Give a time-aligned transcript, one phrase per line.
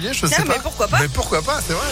[0.00, 0.52] Je sais Non, pas.
[0.52, 1.86] mais pourquoi pas Mais pourquoi pas, c'est vrai.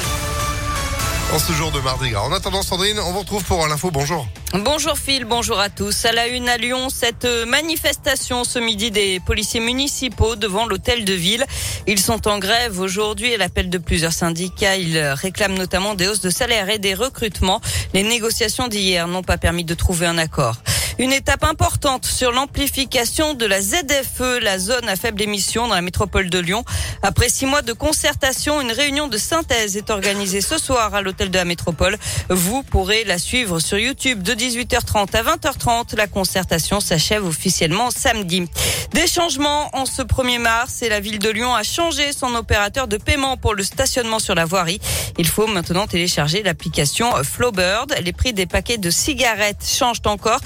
[1.34, 2.20] En ce jour de Mardi Gras.
[2.22, 3.90] En attendant, Sandrine, on vous retrouve pour l'info.
[3.90, 4.28] Bonjour.
[4.54, 6.04] Bonjour Phil, bonjour à tous.
[6.04, 11.14] À la une à Lyon, cette manifestation ce midi des policiers municipaux devant l'hôtel de
[11.14, 11.44] ville.
[11.88, 14.76] Ils sont en grève aujourd'hui à l'appel de plusieurs syndicats.
[14.76, 17.60] Ils réclament notamment des hausses de salaire et des recrutements.
[17.92, 20.54] Les négociations d'hier n'ont pas permis de trouver un accord.
[20.98, 25.82] Une étape importante sur l'amplification de la ZFE, la zone à faible émission dans la
[25.82, 26.64] métropole de Lyon.
[27.02, 31.30] Après six mois de concertation, une réunion de synthèse est organisée ce soir à l'hôtel
[31.30, 31.98] de la métropole.
[32.30, 35.96] Vous pourrez la suivre sur YouTube de 18h30 à 20h30.
[35.96, 38.48] La concertation s'achève officiellement samedi.
[38.94, 42.88] Des changements en ce 1er mars et la ville de Lyon a changé son opérateur
[42.88, 44.80] de paiement pour le stationnement sur la voirie.
[45.18, 47.94] Il faut maintenant télécharger l'application Flowbird.
[48.02, 50.40] Les prix des paquets de cigarettes changent encore.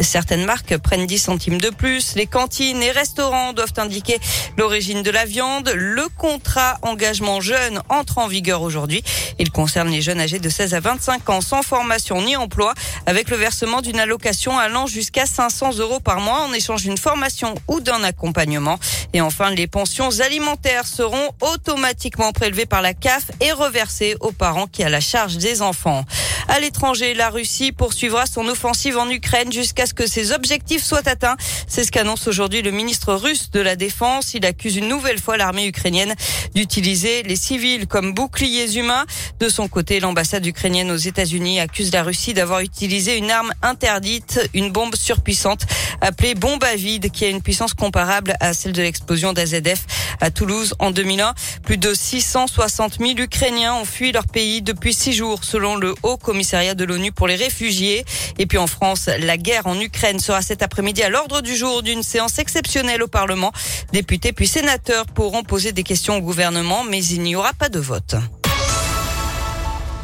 [0.00, 2.14] Certaines marques prennent 10 centimes de plus.
[2.14, 4.18] Les cantines et restaurants doivent indiquer
[4.56, 5.70] l'origine de la viande.
[5.74, 9.02] Le contrat engagement jeune entre en vigueur aujourd'hui.
[9.38, 12.74] Il concerne les jeunes âgés de 16 à 25 ans sans formation ni emploi
[13.06, 17.54] avec le versement d'une allocation allant jusqu'à 500 euros par mois en échange d'une formation
[17.68, 18.78] ou d'un accompagnement.
[19.12, 24.66] Et enfin, les pensions alimentaires seront automatiquement prélevées par la CAF et reversées aux parents
[24.66, 26.04] qui a la charge des enfants.
[26.48, 31.06] À l'étranger, la Russie poursuivra son offensive en Ukraine jusqu'à ce que ses objectifs soient
[31.08, 31.36] atteints.
[31.66, 34.34] C'est ce qu'annonce aujourd'hui le ministre russe de la Défense.
[34.34, 36.14] Il accuse une nouvelle fois l'armée ukrainienne
[36.54, 39.04] d'utiliser les civils comme boucliers humains.
[39.40, 44.48] De son côté, l'ambassade ukrainienne aux États-Unis accuse la Russie d'avoir utilisé une arme interdite,
[44.54, 45.66] une bombe surpuissante
[46.00, 49.84] appelée bombe à vide, qui a une puissance comparable à celle de l'explosion d'AZF
[50.20, 51.34] à Toulouse en 2001.
[51.62, 56.16] Plus de 660 000 Ukrainiens ont fui leur pays depuis six jours, selon le Haut
[56.16, 58.04] Commissariat de l'ONU pour les réfugiés.
[58.38, 61.82] Et puis en France, la guerre en Ukraine sera cet après-midi à l'ordre du jour
[61.82, 63.52] d'une séance exceptionnelle au Parlement.
[63.92, 67.78] Députés puis sénateurs pourront poser des questions au gouvernement, mais il n'y aura pas de
[67.78, 68.16] vote.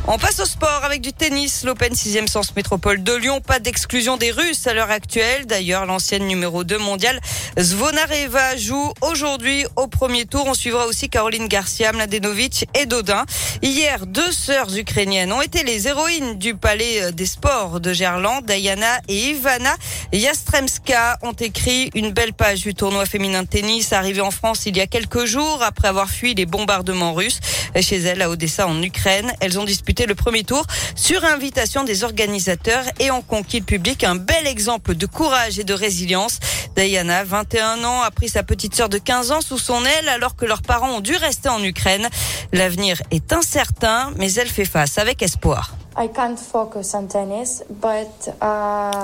[0.08, 1.62] On passe au sport avec du tennis.
[1.62, 3.40] L'Open 6e Sens Métropole de Lyon.
[3.40, 5.46] Pas d'exclusion des Russes à l'heure actuelle.
[5.46, 7.20] D'ailleurs, l'ancienne numéro 2 mondiale
[7.56, 10.46] Zvonareva joue aujourd'hui au premier tour.
[10.48, 13.24] On suivra aussi Caroline Garcia, Mladenovic et Dodin.
[13.62, 18.44] Hier, deux sœurs ukrainiennes ont été les héroïnes du palais des sports de Gerland.
[18.44, 19.76] Diana et Ivana
[20.12, 24.76] Yastremska ont écrit une belle page du tournoi féminin de tennis arrivé en France il
[24.76, 27.38] y a quelques jours après avoir fui les bombardements russes
[27.80, 29.32] chez elles à Odessa en Ukraine.
[29.40, 30.64] Elles ont disputé le premier tour
[30.96, 35.64] sur invitation des organisateurs et ont conquis le public un bel exemple de courage et
[35.64, 36.38] de résilience.
[36.76, 40.34] Diana, 21 ans, a pris sa petite sœur de 15 ans sous son aile alors
[40.34, 42.08] que leurs parents ont dû rester en Ukraine.
[42.52, 45.72] L'avenir est incertain, mais elle fait face avec espoir.
[45.96, 46.06] Uh,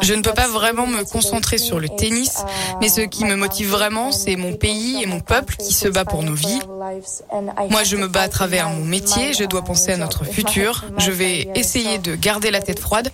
[0.01, 2.45] Je ne peux pas vraiment me concentrer sur le tennis,
[2.81, 6.05] mais ce qui me motive vraiment, c'est mon pays et mon peuple qui se bat
[6.05, 6.61] pour nos vies.
[7.71, 11.11] Moi, je me bats à travers mon métier, je dois penser à notre futur, je
[11.11, 13.11] vais essayer de garder la tête froide.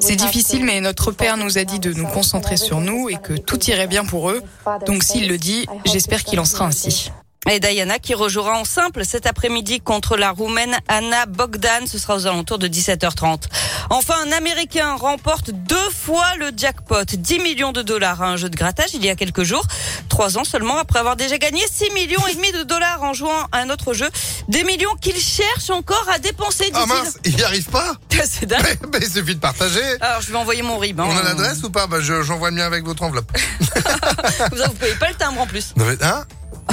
[0.00, 3.34] C'est difficile, mais notre père nous a dit de nous concentrer sur nous et que
[3.34, 4.42] tout irait bien pour eux.
[4.86, 7.10] Donc s'il le dit, j'espère qu'il en sera ainsi.
[7.48, 11.86] Et Diana qui rejouera en simple cet après-midi contre la Roumaine Anna Bogdan.
[11.86, 13.44] Ce sera aux alentours de 17h30.
[13.90, 17.04] Enfin, un Américain remporte deux fois le jackpot.
[17.04, 19.64] 10 millions de dollars à un jeu de grattage il y a quelques jours.
[20.08, 23.46] Trois ans seulement après avoir déjà gagné 6 millions et demi de dollars en jouant
[23.52, 24.08] à un autre jeu.
[24.48, 27.92] Des millions qu'il cherche encore à dépenser, Ah mince, il n'y arrive pas
[28.28, 28.60] C'est dingue.
[28.64, 29.82] mais, mais il suffit de partager.
[30.00, 30.98] Alors, je vais envoyer mon RIB.
[31.00, 31.06] Hein.
[31.08, 31.86] On a l'adresse ou pas?
[31.86, 33.30] Bah, je- J'envoie le mien avec votre enveloppe.
[34.52, 35.74] Vous vous payez pas le timbre en plus.
[36.02, 36.24] Hein?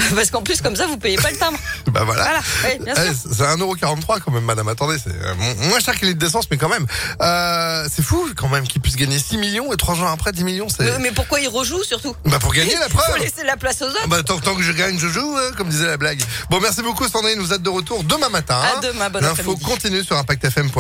[0.16, 1.58] Parce qu'en plus, comme ça, vous payez pas le timbre.
[1.88, 2.24] Bah voilà.
[2.24, 3.04] Voilà, bien sûr.
[3.12, 4.68] Eh, c'est 1,43€ quand même, madame.
[4.68, 6.88] Attendez, c'est euh, mo- moins cher qu'un litre d'essence, mais quand même.
[7.22, 10.44] Euh, c'est fou quand même qu'il puisse gagner 6 millions et 3 jours après 10
[10.44, 10.68] millions.
[10.70, 13.18] C'est Mais, mais pourquoi il rejoue surtout bah pour gagner la preuve.
[13.20, 14.08] laisser la place aux autres.
[14.08, 16.22] Bah, tant, tant que je gagne, je joue, hein, comme disait la blague.
[16.50, 17.40] Bon, merci beaucoup, Sandrine.
[17.40, 18.56] Vous êtes de retour demain matin.
[18.56, 18.80] À hein.
[18.82, 20.80] demain, bon L'info continue sur impactfm.fr.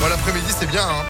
[0.00, 0.82] Bon, l'après-midi, c'est bien.
[0.82, 0.94] Hein.